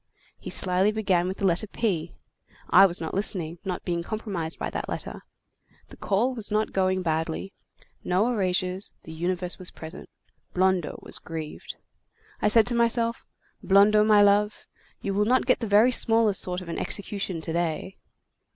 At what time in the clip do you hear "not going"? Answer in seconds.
6.49-7.03